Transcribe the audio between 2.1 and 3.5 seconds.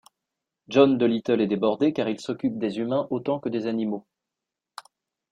s'occupe des humains autant que